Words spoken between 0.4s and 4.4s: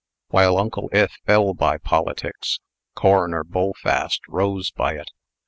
Uncle Ith fell by politics, Coroner Bullfast